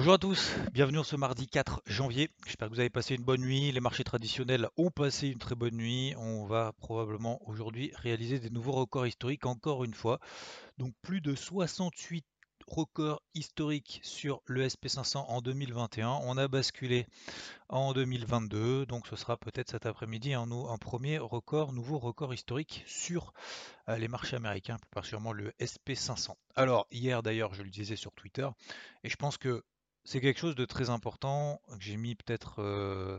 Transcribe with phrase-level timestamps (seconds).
[0.00, 2.30] Bonjour à tous, bienvenue ce mardi 4 janvier.
[2.46, 3.70] J'espère que vous avez passé une bonne nuit.
[3.70, 6.14] Les marchés traditionnels ont passé une très bonne nuit.
[6.16, 10.18] On va probablement aujourd'hui réaliser des nouveaux records historiques encore une fois.
[10.78, 12.24] Donc plus de 68
[12.66, 16.08] records historiques sur le SP500 en 2021.
[16.22, 17.06] On a basculé
[17.68, 22.84] en 2022, donc ce sera peut-être cet après-midi un, un, premier record, nouveau record historique
[22.86, 23.34] sur
[23.88, 26.36] euh, les marchés américains, plus particulièrement le SP500.
[26.56, 28.48] Alors hier d'ailleurs, je le disais sur Twitter,
[29.04, 29.62] et je pense que
[30.04, 33.18] c'est quelque chose de très important que j'ai mis peut-être euh,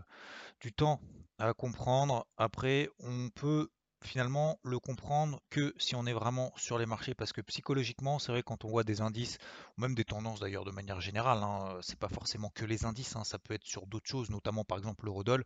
[0.59, 0.99] du temps
[1.37, 2.27] à comprendre.
[2.37, 3.69] Après, on peut
[4.03, 8.31] finalement le comprendre que si on est vraiment sur les marchés parce que psychologiquement c'est
[8.31, 9.37] vrai quand on voit des indices
[9.77, 13.15] ou même des tendances d'ailleurs de manière générale hein, c'est pas forcément que les indices
[13.15, 15.43] hein, ça peut être sur d'autres choses notamment par exemple l'eurodoll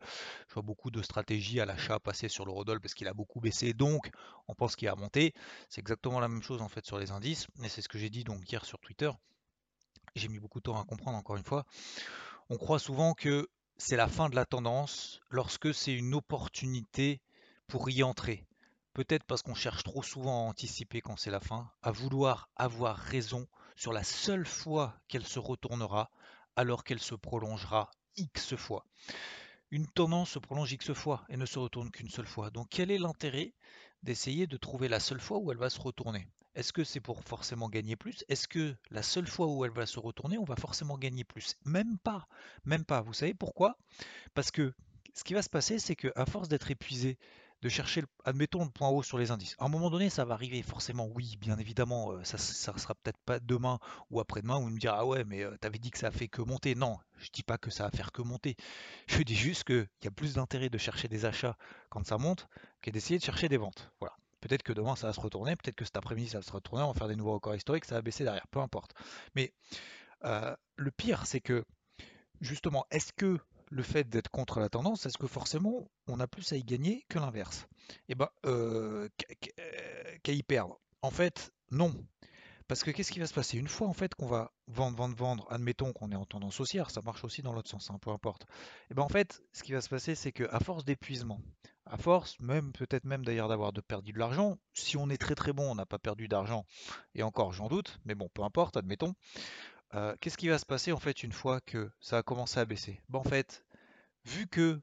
[0.47, 3.73] je vois beaucoup de stratégies à l'achat passer sur l'eurodoll parce qu'il a beaucoup baissé
[3.73, 4.09] donc
[4.47, 5.33] on pense qu'il a monté
[5.67, 8.09] c'est exactement la même chose en fait sur les indices mais c'est ce que j'ai
[8.09, 9.11] dit donc hier sur Twitter
[10.15, 11.65] j'ai mis beaucoup de temps à comprendre encore une fois
[12.49, 17.21] on croit souvent que c'est la fin de la tendance lorsque c'est une opportunité
[17.67, 18.45] pour y entrer.
[18.93, 22.97] Peut-être parce qu'on cherche trop souvent à anticiper quand c'est la fin, à vouloir avoir
[22.97, 26.09] raison sur la seule fois qu'elle se retournera,
[26.55, 28.85] alors qu'elle se prolongera X fois.
[29.71, 32.51] Une tendance se prolonge X fois et ne se retourne qu'une seule fois.
[32.51, 33.53] Donc quel est l'intérêt
[34.05, 36.27] d'essayer de trouver la seule fois où elle va se retourner.
[36.53, 38.23] Est-ce que c'est pour forcément gagner plus?
[38.29, 41.57] Est-ce que la seule fois où elle va se retourner, on va forcément gagner plus?
[41.65, 42.27] Même pas,
[42.63, 43.01] même pas.
[43.01, 43.77] Vous savez pourquoi?
[44.33, 44.73] Parce que
[45.13, 47.17] ce qui va se passer, c'est qu'à force d'être épuisé
[47.65, 49.55] de chercher, admettons, le point haut sur les indices.
[49.57, 52.93] À un moment donné, ça va arriver, forcément, oui, bien évidemment, euh, ça, ça sera
[52.93, 53.79] peut-être pas demain
[54.11, 56.11] ou après-demain où il me dira, ah ouais, mais euh, t'avais dit que ça a
[56.11, 56.75] fait que monter.
[56.75, 58.55] Non, je dis pas que ça va faire que monter.
[59.07, 61.57] Je dis juste qu'il y a plus d'intérêt de chercher des achats
[61.89, 62.47] quand ça monte
[62.83, 63.91] que d'essayer de chercher des ventes.
[63.99, 64.15] Voilà.
[64.41, 66.83] Peut-être que demain ça va se retourner, peut-être que cet après-midi ça va se retourner,
[66.83, 68.93] on va faire des nouveaux records historiques, ça va baisser derrière, peu importe.
[69.33, 69.53] Mais
[70.23, 71.65] euh, le pire, c'est que
[72.41, 73.39] justement, est-ce que
[73.69, 77.05] le fait d'être contre la tendance, est-ce que forcément on a plus à y gagner
[77.09, 77.67] que l'inverse?
[78.09, 79.09] Eh ben, euh,
[80.23, 80.79] qu'à y perdre.
[81.01, 81.93] En fait, non.
[82.67, 83.57] Parce que qu'est-ce qui va se passer?
[83.57, 86.89] Une fois en fait qu'on va vendre, vendre, vendre, admettons qu'on est en tendance haussière,
[86.89, 88.43] ça marche aussi dans l'autre sens, hein, peu importe.
[88.43, 88.45] Et
[88.91, 91.39] eh ben en fait, ce qui va se passer, c'est qu'à force d'épuisement,
[91.85, 95.53] à force, même peut-être même d'ailleurs d'avoir perdu de l'argent, si on est très très
[95.53, 96.65] bon, on n'a pas perdu d'argent,
[97.13, 99.13] et encore j'en doute, mais bon, peu importe, admettons.
[99.93, 102.65] Euh, qu'est-ce qui va se passer en fait une fois que ça a commencé à
[102.65, 103.01] baisser?
[103.09, 103.63] Ben, En fait,
[104.25, 104.81] vu que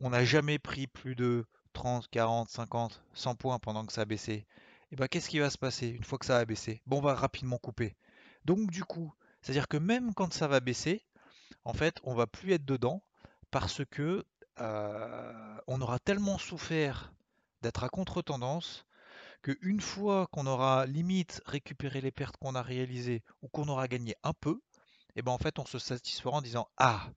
[0.00, 4.04] on n'a jamais pris plus de 30, 40, 50, 100 points pendant que ça a
[4.04, 4.46] baissé,
[4.92, 6.82] eh ben qu'est-ce qui va se passer une fois que ça a baissé?
[6.86, 7.96] Bon, on va rapidement couper.
[8.44, 9.12] Donc du coup,
[9.42, 11.04] c'est-à-dire que même quand ça va baisser,
[11.64, 13.02] en fait, on va plus être dedans
[13.50, 14.24] parce que
[14.60, 17.12] euh, on aura tellement souffert
[17.62, 18.86] d'être à contre-tendance
[19.42, 24.14] qu'une fois qu'on aura limite récupéré les pertes qu'on a réalisées ou qu'on aura gagné
[24.22, 24.60] un peu,
[25.16, 27.10] et ben en fait on se satisfera en disant ah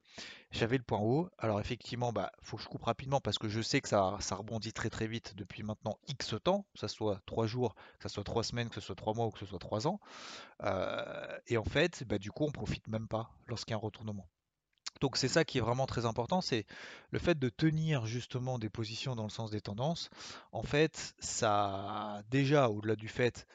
[0.52, 1.30] j'avais le point haut.
[1.38, 4.36] Alors effectivement bah faut que je coupe rapidement parce que je sais que ça, ça
[4.36, 8.10] rebondit très très vite depuis maintenant x temps que ce soit trois jours que ce
[8.10, 10.00] soit trois semaines que ce soit trois mois ou que ce soit trois ans
[10.64, 13.82] euh, et en fait bah, du coup on profite même pas lorsqu'il y a un
[13.82, 14.28] retournement
[15.04, 16.66] donc c'est ça qui est vraiment très important, c'est
[17.12, 20.10] le fait de tenir justement des positions dans le sens des tendances.
[20.54, 23.46] En fait, ça déjà au-delà du fait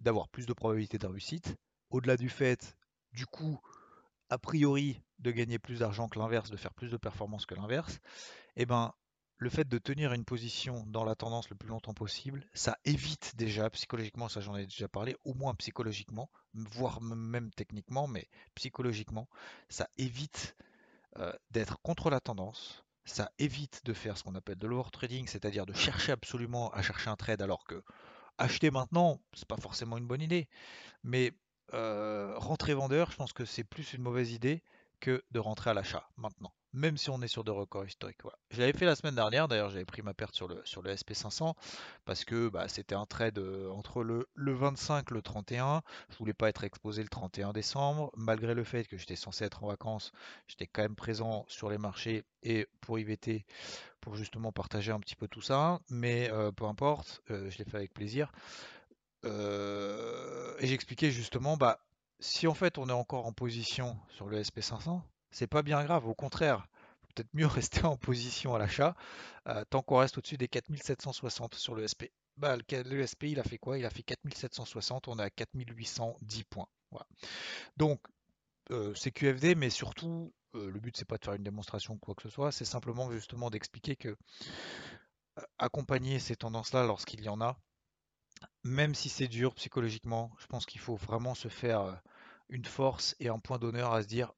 [0.00, 1.54] d'avoir plus de probabilités de réussite,
[1.90, 2.78] au-delà du fait
[3.12, 3.60] du coup,
[4.30, 8.00] a priori, de gagner plus d'argent que l'inverse, de faire plus de performance que l'inverse,
[8.56, 8.94] eh ben,
[9.36, 13.36] le fait de tenir une position dans la tendance le plus longtemps possible, ça évite
[13.36, 19.28] déjà, psychologiquement, ça j'en ai déjà parlé, au moins psychologiquement, voire même techniquement, mais psychologiquement,
[19.68, 20.56] ça évite
[21.18, 25.66] euh, d'être contre la tendance, ça évite de faire ce qu'on appelle de l'overtrading, c'est-à-dire
[25.66, 27.82] de chercher absolument à chercher un trade alors que
[28.38, 30.48] acheter maintenant, c'est pas forcément une bonne idée.
[31.02, 31.32] Mais
[31.74, 34.62] euh, rentrer vendeur, je pense que c'est plus une mauvaise idée
[35.00, 38.20] que de rentrer à l'achat maintenant, même si on est sur des records historiques.
[38.50, 40.90] Je l'avais fait la semaine dernière, d'ailleurs j'avais pris ma perte sur le, sur le
[40.90, 41.54] SP500
[42.04, 45.82] parce que bah, c'était un trade euh, entre le, le 25 et le 31.
[46.10, 49.64] Je voulais pas être exposé le 31 décembre, malgré le fait que j'étais censé être
[49.64, 50.12] en vacances,
[50.48, 53.44] j'étais quand même présent sur les marchés et pour IVT
[54.00, 57.76] pour justement partager un petit peu tout ça, mais euh, peu importe, je l'ai fait
[57.76, 58.32] avec plaisir.
[59.24, 61.80] euh, et j'expliquais justement, bah,
[62.20, 66.06] si en fait on est encore en position sur le SP500, c'est pas bien grave,
[66.06, 66.66] au contraire,
[67.14, 68.94] peut-être mieux rester en position à l'achat
[69.70, 72.12] tant qu'on reste au-dessus des 4760 sur le SP.
[72.36, 73.78] Bah, le, SP il a fait quoi?
[73.78, 76.68] Il a fait 4760, on est à 4810 points.
[77.76, 78.00] Donc
[78.94, 82.22] c'est QFD, mais surtout le but c'est pas de faire une démonstration ou quoi que
[82.22, 84.16] ce soit, c'est simplement justement d'expliquer que
[85.58, 87.58] accompagner ces tendances-là lorsqu'il y en a,
[88.64, 92.00] même si c'est dur psychologiquement, je pense qu'il faut vraiment se faire
[92.48, 94.32] une force et un point d'honneur à se dire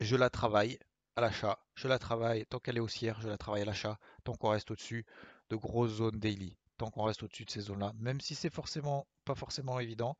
[0.00, 0.78] je la travaille
[1.16, 4.34] à l'achat, je la travaille tant qu'elle est haussière, je la travaille à l'achat, tant
[4.34, 5.06] qu'on reste au-dessus
[5.50, 9.06] de grosses zones daily, tant qu'on reste au-dessus de ces zones-là, même si c'est forcément
[9.24, 10.16] pas forcément évident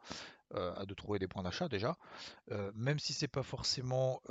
[0.55, 1.97] à de trouver des points d'achat déjà,
[2.75, 4.23] même si c'est pas forcément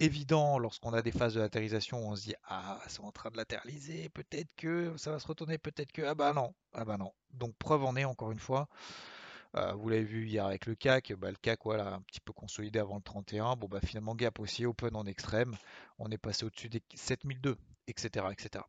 [0.00, 3.36] évident lorsqu'on a des phases de latéralisation on se dit ah c'est en train de
[3.36, 7.12] latéraliser, peut-être que ça va se retourner, peut-être que ah bah non, ah bah non.
[7.30, 8.68] Donc preuve en est encore une fois.
[9.54, 12.32] Euh, vous l'avez vu hier avec le CAC, bah, le CAC voilà un petit peu
[12.32, 13.56] consolidé avant le 31.
[13.56, 15.54] Bon bah finalement gap aussi open en extrême,
[15.98, 17.56] on est passé au-dessus des 7002
[17.86, 18.26] etc.
[18.30, 18.64] etc.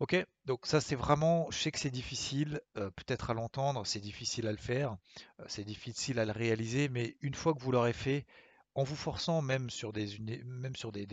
[0.00, 4.00] Ok, donc ça c'est vraiment, je sais que c'est difficile, euh, peut-être à l'entendre, c'est
[4.00, 4.96] difficile à le faire,
[5.40, 8.26] euh, c'est difficile à le réaliser, mais une fois que vous l'aurez fait,
[8.74, 11.06] en vous forçant même sur des, même sur des,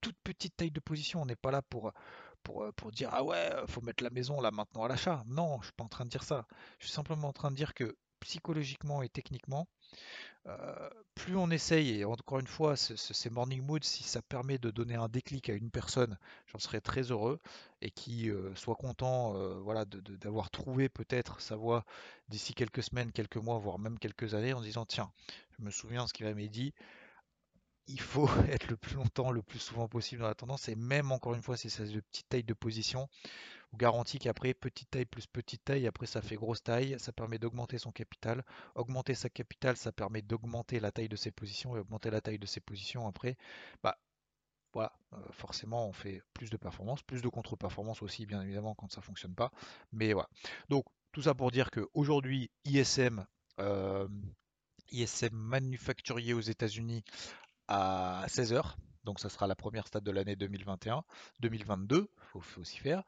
[0.00, 1.22] toutes petites tailles de position.
[1.22, 1.92] On n'est pas là pour,
[2.42, 5.24] pour, euh, pour dire ah ouais, faut mettre la maison là maintenant à l'achat.
[5.26, 6.46] Non, je suis pas en train de dire ça.
[6.78, 9.66] Je suis simplement en train de dire que psychologiquement et techniquement,
[10.46, 14.70] euh, plus on essaye, et encore une fois, ces morning moods, si ça permet de
[14.70, 16.16] donner un déclic à une personne,
[16.46, 17.40] j'en serais très heureux,
[17.82, 21.84] et qui soit content voilà, d'avoir trouvé peut-être sa voie
[22.28, 25.10] d'ici quelques semaines, quelques mois, voire même quelques années, en disant tiens,
[25.58, 26.72] je me souviens ce qu'il m'avait dit,
[27.88, 31.12] il faut être le plus longtemps, le plus souvent possible dans la tendance, et même
[31.12, 33.08] encore une fois, c'est de petite taille de position,
[33.72, 37.38] vous garantit qu'après, petite taille plus petite taille, après ça fait grosse taille, ça permet
[37.38, 38.44] d'augmenter son capital.
[38.74, 42.38] Augmenter sa capital, ça permet d'augmenter la taille de ses positions, et augmenter la taille
[42.38, 43.36] de ses positions après,
[43.82, 43.98] bah
[44.74, 48.90] voilà, euh, forcément on fait plus de performance, plus de contre-performance aussi bien évidemment quand
[48.90, 49.50] ça fonctionne pas.
[49.92, 50.28] Mais voilà.
[50.68, 53.26] Donc tout ça pour dire qu'aujourd'hui ISM,
[53.60, 54.06] euh,
[54.90, 57.02] ISM manufacturier aux États-Unis
[57.68, 58.74] à 16h.
[59.04, 61.02] Donc ça sera la première stade de l'année 2021,
[61.40, 63.04] 2022, il faut, aussi faire,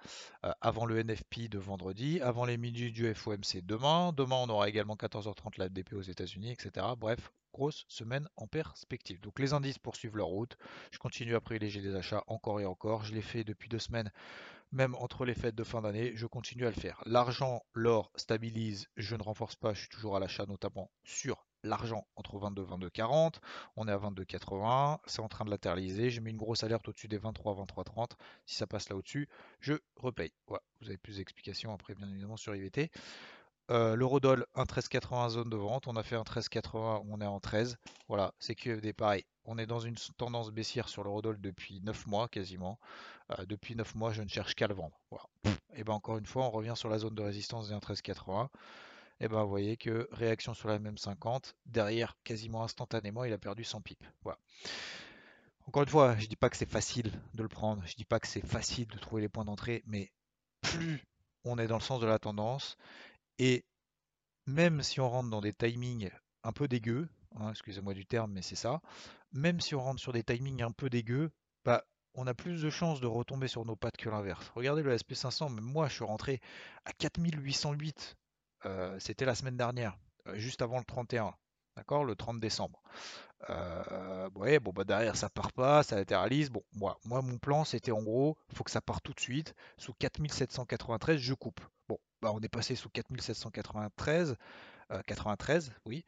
[0.46, 4.12] euh, avant le NFP de vendredi, avant les midi du FOMC demain.
[4.16, 6.86] Demain, on aura également 14h30 la DP aux États-Unis, etc.
[6.96, 9.20] Bref, grosse semaine en perspective.
[9.20, 10.56] Donc les indices poursuivent leur route.
[10.90, 13.04] Je continue à privilégier des achats encore et encore.
[13.04, 14.10] Je l'ai fait depuis deux semaines,
[14.72, 16.12] même entre les fêtes de fin d'année.
[16.14, 17.02] Je continue à le faire.
[17.04, 18.88] L'argent, l'or stabilise.
[18.96, 19.74] Je ne renforce pas.
[19.74, 23.40] Je suis toujours à l'achat, notamment sur l'argent entre 22 et 22 40.
[23.76, 25.00] On est à 22 80.
[25.06, 26.10] C'est en train de latéraliser.
[26.10, 28.16] J'ai mis une grosse alerte au-dessus des 23 23 30.
[28.46, 29.28] Si ça passe là au-dessus,
[29.60, 30.32] je repaye.
[30.46, 30.62] Voilà.
[30.80, 32.90] Vous avez plus d'explications après, bien évidemment, sur IVT.
[33.70, 35.86] Euh, L'eurodoll, un 13,80 zone de vente.
[35.86, 37.76] On a fait un 13,80, on est en 13.
[38.08, 39.24] Voilà, c'est QFD pareil.
[39.44, 42.78] On est dans une tendance baissière sur l'eurodoll depuis 9 mois quasiment.
[43.30, 44.98] Euh, depuis 9 mois, je ne cherche qu'à le vendre.
[45.74, 48.48] Et bien encore une fois, on revient sur la zone de résistance des 1,1380
[49.20, 53.38] et ben vous voyez que réaction sur la même 50, derrière quasiment instantanément il a
[53.38, 54.06] perdu 100 pips.
[54.22, 54.38] Voilà.
[55.66, 58.18] Encore une fois, je dis pas que c'est facile de le prendre, je dis pas
[58.18, 60.10] que c'est facile de trouver les points d'entrée, mais
[60.62, 61.04] plus
[61.44, 62.76] on est dans le sens de la tendance,
[63.38, 63.64] et
[64.46, 66.10] même si on rentre dans des timings
[66.42, 68.80] un peu dégueux, hein, excusez-moi du terme, mais c'est ça,
[69.32, 71.30] même si on rentre sur des timings un peu dégueux,
[71.64, 71.84] bah,
[72.14, 74.50] on a plus de chances de retomber sur nos pattes que l'inverse.
[74.54, 76.40] Regardez le SP500, même moi je suis rentré
[76.84, 78.16] à 4808
[78.66, 81.34] euh, c'était la semaine dernière, euh, juste avant le 31,
[81.76, 82.82] d'accord, le 30 décembre.
[83.48, 86.50] Euh, ouais, bon bah derrière ça part pas, ça latéralise.
[86.50, 89.54] Bon, moi, moi mon plan c'était en gros, faut que ça parte tout de suite.
[89.78, 91.60] Sous 4793, je coupe.
[91.88, 94.36] Bon, bah on est passé sous 4793,
[95.06, 96.04] 93, oui,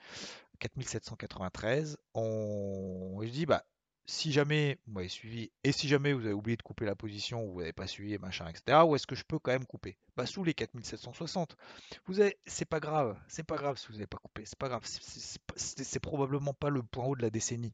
[0.59, 1.97] 4793.
[2.15, 3.65] On, je dis bah
[4.13, 7.45] si jamais vous m'avez suivi et si jamais vous avez oublié de couper la position
[7.47, 9.97] ou vous n'avez pas suivi machin etc où est-ce que je peux quand même couper?
[10.17, 11.57] Bah sous les 4760
[12.05, 14.69] vous avez c'est pas grave c'est pas grave si vous n'avez pas coupé c'est pas
[14.69, 14.85] grave
[15.57, 17.73] c'est probablement pas le point haut de la décennie.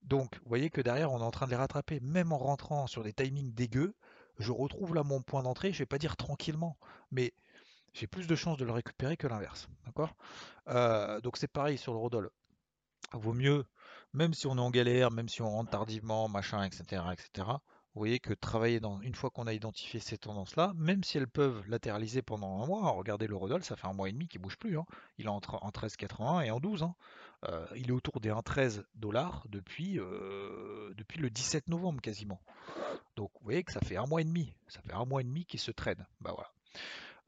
[0.00, 2.00] Donc vous voyez que derrière on est en train de les rattraper.
[2.00, 3.94] Même en rentrant sur des timings dégueux
[4.38, 6.78] je retrouve là mon point d'entrée je vais pas dire tranquillement
[7.10, 7.34] mais
[7.92, 10.16] j'ai plus de chances de le récupérer que l'inverse d'accord?
[10.68, 12.30] Euh, donc c'est pareil sur le Rodol
[13.12, 13.66] vaut mieux
[14.16, 17.48] même si on est en galère, même si on rentre tardivement, machin, etc., etc.,
[17.94, 21.28] vous voyez que travailler dans, une fois qu'on a identifié ces tendances-là, même si elles
[21.28, 24.58] peuvent latéraliser pendant un mois, regardez l'eurodoll, ça fait un mois et demi qu'il bouge
[24.58, 24.78] plus.
[24.78, 24.84] Hein.
[25.16, 26.82] Il est entre en 13,81 et en 12.
[26.82, 26.94] Hein.
[27.48, 32.40] Euh, il est autour des 1,13 dollars depuis, euh, depuis le 17 novembre quasiment.
[33.16, 34.54] Donc vous voyez que ça fait un mois et demi.
[34.68, 36.06] Ça fait un mois et demi qu'il se traîne.
[36.20, 36.50] Bah voilà.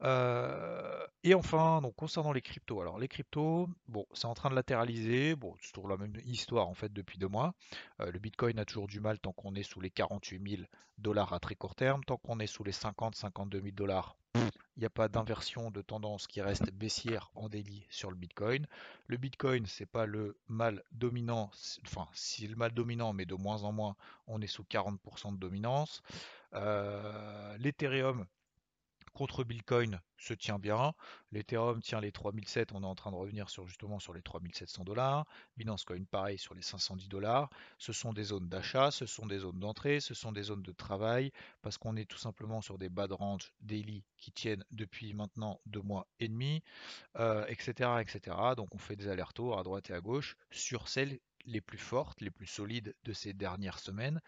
[0.01, 5.35] Euh, et enfin, concernant les cryptos, alors les cryptos, bon, c'est en train de latéraliser,
[5.35, 7.53] bon, c'est toujours la même histoire en fait depuis deux mois.
[7.99, 10.63] Euh, le Bitcoin a toujours du mal tant qu'on est sous les 48 000
[10.97, 14.85] dollars à très court terme, tant qu'on est sous les 50-52 000 dollars, il n'y
[14.85, 18.65] a pas d'inversion de tendance qui reste baissière en daily sur le Bitcoin.
[19.07, 21.51] Le Bitcoin, c'est pas le mal dominant,
[21.85, 25.37] enfin, c'est le mal dominant, mais de moins en moins, on est sous 40% de
[25.37, 26.01] dominance.
[26.53, 28.25] Euh, L'Ethereum,
[29.19, 30.93] contre Bitcoin se tient bien.
[31.33, 34.85] L'Ethereum tient les 3007, on est en train de revenir sur justement sur les 3700
[34.85, 35.25] dollars.
[35.57, 37.49] Binance Coin pareil sur les 510 dollars.
[37.79, 40.71] Ce sont des zones d'achat, ce sont des zones d'entrée, ce sont des zones de
[40.71, 45.13] travail parce qu'on est tout simplement sur des bas de range daily qui tiennent depuis
[45.13, 46.63] maintenant deux mois et demi,
[47.49, 48.37] etc., euh, etc.
[48.55, 52.21] Donc on fait des allers-retours à droite et à gauche sur celles les plus fortes,
[52.21, 54.21] les plus solides de ces dernières semaines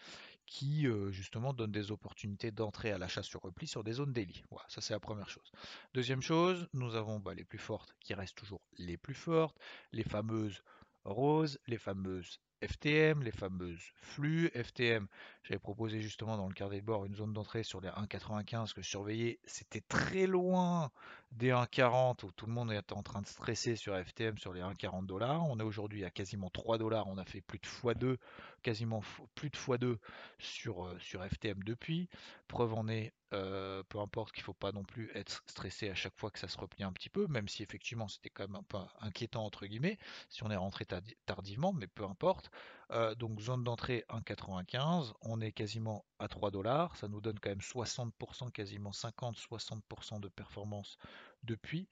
[0.52, 4.44] qui justement donne des opportunités d'entrée à l'achat sur repli sur des zones daily.
[4.50, 5.50] Voilà, ça c'est la première chose.
[5.94, 9.58] Deuxième chose, nous avons bah, les plus fortes qui restent toujours les plus fortes,
[9.94, 10.62] les fameuses
[11.06, 15.08] roses, les fameuses FTM, les fameuses flux FTM.
[15.44, 18.82] J'avais proposé justement dans le carnet de bord une zone d'entrée sur les 1,95 que
[18.82, 19.40] je surveillais.
[19.46, 20.92] C'était très loin
[21.32, 24.62] des 1,40 où tout le monde est en train de stresser sur FTM sur les
[24.62, 25.44] 1,40 dollars.
[25.48, 27.08] On est aujourd'hui à quasiment 3 dollars.
[27.08, 28.18] On a fait plus de x2,
[28.62, 29.02] quasiment
[29.36, 29.98] plus de x2
[30.40, 32.10] sur, euh, sur FTM depuis.
[32.48, 36.18] Preuve en est, peu importe qu'il ne faut pas non plus être stressé à chaque
[36.18, 38.64] fois que ça se replie un petit peu, même si effectivement c'était quand même un
[38.64, 40.86] peu inquiétant entre guillemets si on est rentré
[41.26, 42.52] tardivement, mais peu importe.
[43.20, 47.60] Donc zone d'entrée 1,95, on est quasiment à 3 dollars, ça nous donne quand même
[47.60, 50.98] 60%, quasiment 50-60% de performance
[51.44, 51.88] depuis.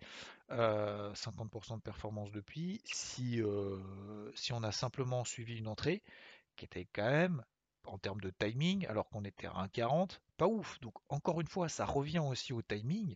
[0.49, 2.81] 50% de performance depuis.
[2.85, 6.03] Si on a simplement suivi une entrée,
[6.59, 7.43] qui était quand même
[7.85, 10.79] en termes de timing, alors qu'on était à 1,40, pas ouf.
[10.81, 13.15] Donc encore une fois, ça revient aussi au timing.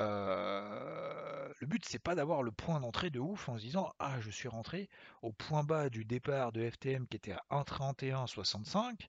[0.00, 4.20] Euh, le but c'est pas d'avoir le point d'entrée de ouf en se disant ah
[4.20, 4.88] je suis rentré
[5.22, 9.08] au point bas du départ de FTM qui était à 1,31,65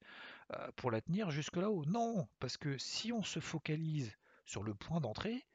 [0.55, 1.85] euh, pour la tenir jusque là-haut.
[1.85, 4.11] Non, parce que si on se focalise
[4.45, 5.45] sur le point d'entrée,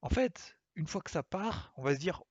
[0.00, 2.22] en fait, une fois que ça part, on va se dire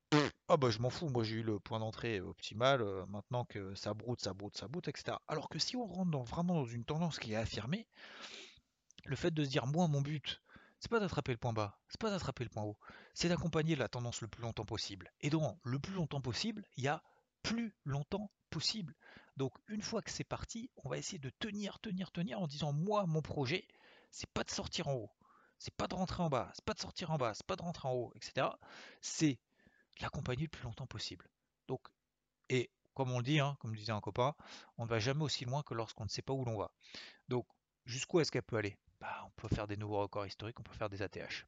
[0.49, 3.93] ah bah je m'en fous, moi j'ai eu le point d'entrée optimal, maintenant que ça
[3.93, 5.17] broute, ça broute, ça broute, etc.
[5.27, 7.87] Alors que si on rentre vraiment dans une tendance qui est affirmée,
[9.05, 10.41] le fait de se dire moi mon but,
[10.79, 12.79] c'est pas d'attraper le point bas, c'est pas d'attraper le point haut,
[13.13, 15.11] c'est d'accompagner la tendance le plus longtemps possible.
[15.21, 17.03] Et donc le plus longtemps possible, il y a
[17.43, 18.95] plus longtemps possible.
[19.37, 22.73] Donc une fois que c'est parti, on va essayer de tenir, tenir, tenir en disant
[22.73, 23.67] moi mon projet,
[24.09, 25.11] c'est pas de sortir en haut,
[25.59, 27.61] c'est pas de rentrer en bas, c'est pas de sortir en bas, c'est pas de
[27.61, 28.47] rentrer en haut, etc.
[29.01, 29.37] C'est
[30.01, 31.27] l'accompagner le plus longtemps possible.
[31.67, 31.81] Donc,
[32.49, 34.35] et comme on le dit, hein, comme disait un copain,
[34.77, 36.71] on ne va jamais aussi loin que lorsqu'on ne sait pas où l'on va.
[37.27, 37.47] Donc,
[37.85, 38.77] jusqu'où est-ce qu'elle peut aller?
[38.99, 41.45] Bah, On peut faire des nouveaux records historiques, on peut faire des ATH.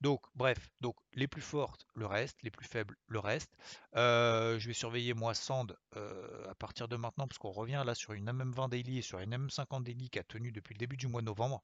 [0.00, 3.56] Donc, bref, donc les plus fortes, le reste, les plus faibles, le reste.
[3.96, 7.94] Euh, je vais surveiller moi Sand euh, à partir de maintenant, parce qu'on revient là
[7.94, 10.96] sur une MM20 daily et sur une MM50 daily qui a tenu depuis le début
[10.96, 11.62] du mois de novembre.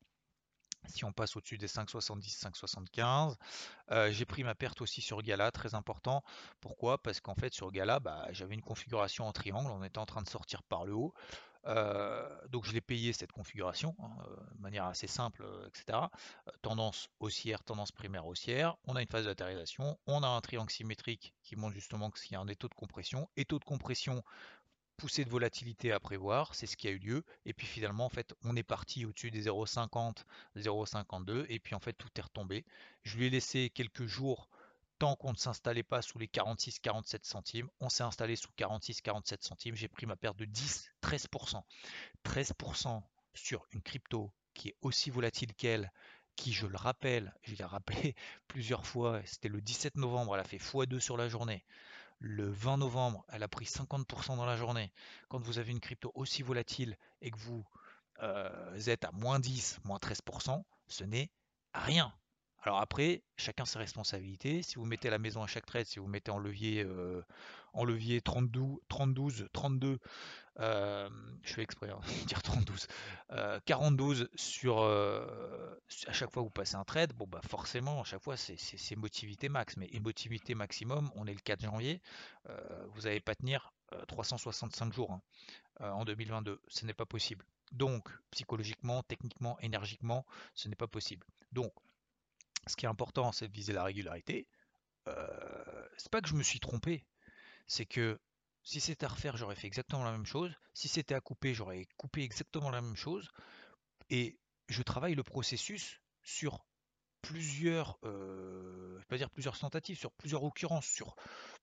[0.87, 3.37] Si on passe au-dessus des 5,70, 5,75,
[3.91, 6.23] euh, j'ai pris ma perte aussi sur Gala, très important.
[6.61, 6.99] Pourquoi?
[7.03, 10.23] Parce qu'en fait sur Gala, bah, j'avais une configuration en triangle, on était en train
[10.23, 11.15] de sortir par le haut.
[11.67, 16.09] Euh, donc je l'ai payé cette configuration hein, euh, de manière assez simple, etc.
[16.61, 18.77] tendance haussière, tendance primaire haussière.
[18.85, 22.35] On a une phase d'atterrissage, on a un triangle symétrique qui montre justement qu'il y
[22.35, 23.29] a un taux de compression.
[23.37, 24.25] Et taux de compression,
[24.97, 27.25] poussée de volatilité à prévoir, c'est ce qui a eu lieu.
[27.45, 30.25] Et puis finalement, en fait, on est parti au-dessus des 0,50,
[30.57, 32.65] 0,52, et puis en fait, tout est retombé.
[33.03, 34.49] Je lui ai laissé quelques jours
[34.99, 37.69] tant qu'on ne s'installait pas sous les 46-47 centimes.
[37.81, 39.75] On s'est installé sous 46-47 centimes.
[39.75, 41.63] J'ai pris ma perte de 10-13%.
[42.25, 43.03] 13%
[43.35, 45.91] sur une crypto qui est aussi volatile qu'elle,
[46.37, 48.15] qui, je le rappelle, je l'ai rappelé
[48.49, 51.65] plusieurs fois, c'était le 17 novembre, elle a fait x2 sur la journée.
[52.25, 54.93] Le 20 novembre, elle a pris 50% dans la journée.
[55.29, 57.67] Quand vous avez une crypto aussi volatile et que vous
[58.23, 61.33] euh, êtes à moins 10, moins 13%, ce n'est
[61.75, 62.15] rien.
[62.61, 64.63] Alors après, chacun ses responsabilités.
[64.63, 67.25] Si vous mettez la maison à chaque trade, si vous mettez en levier, euh,
[67.73, 69.99] en levier 32, 32, 32,
[70.59, 72.75] je fais exprès hein, dire 32,
[73.65, 75.75] 42 sur euh,
[76.07, 78.57] à chaque fois que vous passez un trade, bon bah forcément à chaque fois c'est
[78.93, 82.03] émotivité max, mais émotivité maximum, on est le 4 janvier,
[82.49, 83.73] euh, vous n'allez pas tenir
[84.09, 85.23] 365 jours hein,
[85.81, 87.45] en 2022, ce n'est pas possible.
[87.73, 91.27] Donc psychologiquement, techniquement, énergiquement, ce n'est pas possible.
[91.53, 91.73] Donc
[92.67, 94.47] ce qui est important, c'est de viser la régularité.
[95.09, 97.05] Euh, c'est pas que je me suis trompé,
[97.67, 98.21] c'est que
[98.65, 100.53] si c'était à refaire, j'aurais fait exactement la même chose.
[100.75, 103.29] Si c'était à couper, j'aurais coupé exactement la même chose.
[104.11, 104.39] Et
[104.69, 106.65] je travaille le processus sur
[107.23, 111.17] plusieurs, euh, pas dire plusieurs tentatives, sur plusieurs occurrences, sur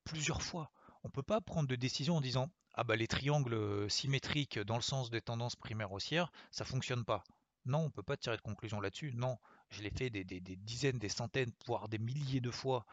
[0.04, 0.70] plusieurs fois.
[1.04, 4.58] On ne peut pas prendre de décision en disant ah bah les triangles euh, symétriques
[4.58, 7.24] dans le sens des tendances primaires haussières, ça fonctionne pas.
[7.66, 9.12] Non, on peut pas tirer de conclusion là-dessus.
[9.14, 9.38] Non,
[9.70, 12.86] je l'ai fait des, dizaines, des centaines, voire des milliers de fois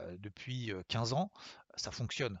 [0.00, 1.30] euh, depuis 15 ans.
[1.76, 2.40] Ça fonctionne.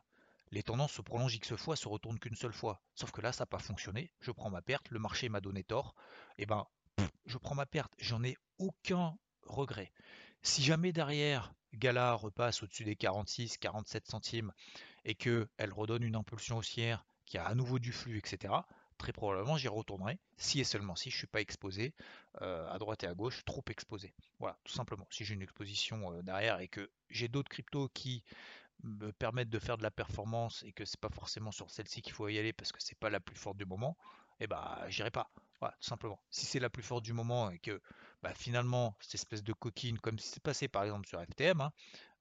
[0.52, 2.82] Les tendances se prolongent X fois, se retournent qu'une seule fois.
[2.94, 4.12] Sauf que là, ça n'a pas fonctionné.
[4.20, 5.94] Je prends ma perte, le marché m'a donné tort.
[6.36, 6.66] Et eh ben,
[7.24, 7.92] je prends ma perte.
[7.98, 9.90] J'en ai aucun regret.
[10.42, 14.52] Si jamais derrière, Gala repasse au-dessus des 46, 47 centimes
[15.06, 18.52] et qu'elle redonne une impulsion haussière, qui a à nouveau du flux, etc.,
[18.98, 21.94] très probablement j'y retournerai, si et seulement si je ne suis pas exposé
[22.40, 24.14] euh, à droite et à gauche, trop exposé.
[24.38, 25.06] Voilà, tout simplement.
[25.10, 28.22] Si j'ai une exposition euh, derrière et que j'ai d'autres cryptos qui
[28.82, 32.12] me permettent de faire de la performance et que c'est pas forcément sur celle-ci qu'il
[32.12, 33.96] faut y aller parce que c'est pas la plus forte du moment,
[34.40, 35.30] et eh bah j'irai pas.
[35.60, 36.20] Voilà, tout simplement.
[36.30, 37.80] Si c'est la plus forte du moment et que
[38.22, 41.72] bah, finalement, cette espèce de coquine, comme si c'est passé par exemple sur FTM, hein,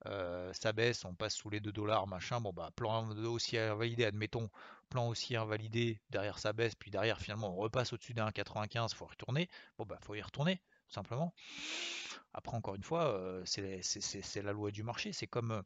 [0.07, 4.05] euh, ça baisse, on passe sous les 2 dollars, machin, bon bah plan haussier invalidé,
[4.05, 4.49] admettons,
[4.89, 9.05] plan haussier invalidé, derrière ça baisse, puis derrière finalement on repasse au-dessus d'un 95, faut
[9.05, 11.33] retourner, bon bah faut y retourner, tout simplement.
[12.33, 15.63] Après encore une fois, euh, c'est la loi du marché, c'est comme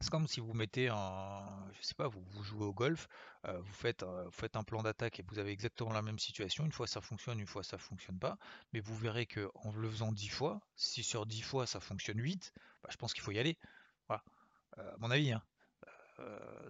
[0.00, 1.42] c'est comme si vous mettez un,
[1.78, 3.08] je sais pas, vous, jouez au golf,
[3.46, 6.18] euh, vous, faites, euh, vous faites un plan d'attaque et vous avez exactement la même
[6.18, 6.64] situation.
[6.64, 8.38] Une fois ça fonctionne, une fois ça fonctionne pas.
[8.72, 12.18] Mais vous verrez que en le faisant 10 fois, si sur 10 fois ça fonctionne
[12.18, 12.52] 8,
[12.82, 13.58] bah, je pense qu'il faut y aller.
[14.08, 14.22] Voilà.
[14.78, 15.32] Euh, à mon avis.
[15.32, 15.42] Hein.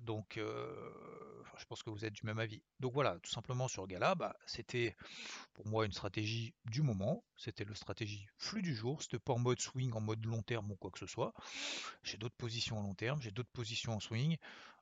[0.02, 0.38] Donc,
[1.60, 2.62] je pense que vous êtes du même avis.
[2.80, 4.96] Donc voilà, tout simplement sur Gala, bah, c'était
[5.52, 7.22] pour moi une stratégie du moment.
[7.36, 9.02] C'était le stratégie flux du jour.
[9.02, 11.34] C'était pas en mode swing, en mode long terme ou quoi que ce soit.
[12.02, 14.36] J'ai d'autres positions en long terme, j'ai d'autres positions en swing.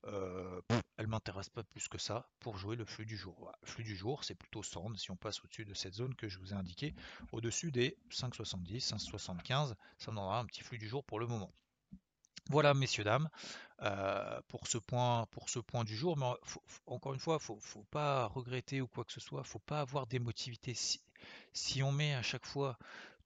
[0.07, 0.61] Euh,
[0.97, 3.53] elle m'intéresse pas plus que ça pour jouer le flux du jour.
[3.65, 6.39] Flux du jour, c'est plutôt sand si on passe au-dessus de cette zone que je
[6.39, 6.95] vous ai indiqué,
[7.33, 11.53] au-dessus des 5,70, 5,75, ça me donnera un petit flux du jour pour le moment.
[12.49, 13.29] Voilà, messieurs, dames,
[13.83, 16.17] euh, pour, ce point, pour ce point du jour.
[16.17, 16.27] Mais
[16.87, 19.45] encore une fois, il ne faut, pas regretter ou quoi que ce soit.
[19.45, 20.75] Faut pas avoir d'émotivité.
[21.53, 22.79] Si, on met à chaque fois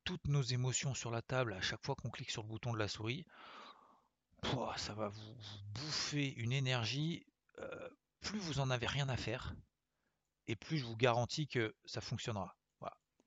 [0.05, 2.79] toutes nos émotions sur la table, à chaque fois qu'on clique sur le bouton de
[2.79, 3.25] la souris,
[4.77, 5.35] ça va vous,
[5.75, 7.25] bouffer une énergie.
[7.59, 7.89] Euh,
[8.21, 9.55] plus vous en avez rien à faire,
[10.49, 12.57] et plus je vous garantis que ça fonctionnera.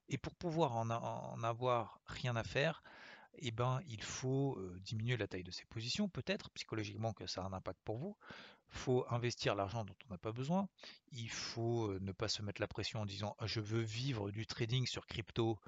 [0.08, 2.84] Et pour pouvoir en avoir rien à faire,
[3.40, 7.46] eh ben, il faut diminuer la taille de ses positions, peut-être psychologiquement que ça a
[7.46, 8.18] un impact pour vous.
[8.70, 10.68] Il faut investir l'argent dont on n'a pas besoin.
[11.12, 14.86] Il faut ne pas se mettre la pression en disant je veux vivre du trading
[14.86, 15.60] sur crypto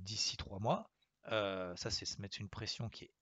[0.00, 0.90] d'ici trois mois.
[1.26, 3.12] ça, c'est se mettre une pression qui est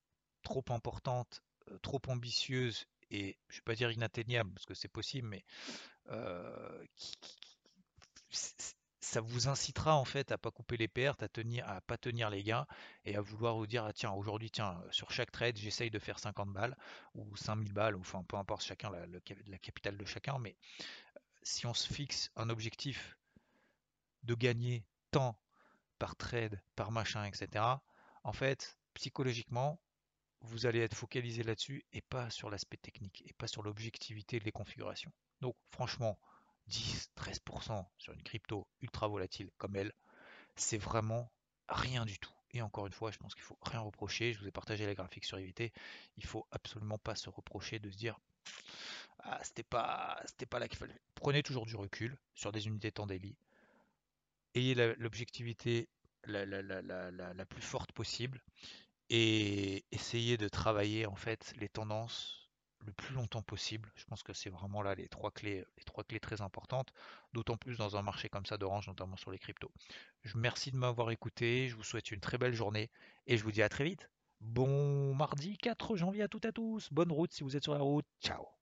[0.42, 1.42] trop importante,
[1.82, 5.44] trop ambitieuse et je ne vais pas dire inatteignable parce que c'est possible, mais
[6.96, 7.16] qui,
[9.02, 12.30] ça vous incitera en fait à pas couper les pertes, à tenir, à pas tenir
[12.30, 12.66] les gains
[13.04, 16.18] et à vouloir vous dire ah, tiens aujourd'hui tiens sur chaque trade j'essaye de faire
[16.18, 16.76] 50 balles
[17.14, 20.56] ou 5000 balles ou enfin peu importe chacun la, la capitale de chacun mais
[21.16, 23.18] euh, si on se fixe un objectif
[24.22, 25.38] de gagner tant
[25.98, 27.64] par trade, par machin, etc.
[28.24, 29.80] En fait, psychologiquement,
[30.40, 34.52] vous allez être focalisé là-dessus et pas sur l'aspect technique et pas sur l'objectivité des
[34.52, 35.12] configurations.
[35.40, 36.18] Donc franchement,
[36.72, 39.92] 10-13% sur une crypto ultra volatile comme elle,
[40.56, 41.30] c'est vraiment
[41.68, 42.32] rien du tout.
[42.54, 44.32] Et encore une fois, je pense qu'il faut rien reprocher.
[44.32, 45.72] Je vous ai partagé la graphique sur IVT.
[46.16, 48.18] Il faut absolument pas se reprocher de se dire
[49.20, 51.00] ah, c'était pas c'était pas là qu'il fallait.
[51.14, 53.36] Prenez toujours du recul sur des unités temps daily.
[54.54, 55.88] Ayez l'objectivité
[56.24, 58.42] la, plus forte possible
[59.08, 62.41] et essayez de travailler en fait les tendances
[62.84, 63.90] le plus longtemps possible.
[63.96, 66.92] Je pense que c'est vraiment là les trois clés, les trois clés très importantes,
[67.32, 69.72] d'autant plus dans un marché comme ça d'orange, notamment sur les cryptos.
[70.22, 72.90] Je merci de m'avoir écouté, je vous souhaite une très belle journée
[73.26, 74.10] et je vous dis à très vite.
[74.40, 76.88] Bon mardi 4 janvier à toutes et à tous.
[76.92, 78.06] Bonne route si vous êtes sur la route.
[78.20, 78.61] Ciao.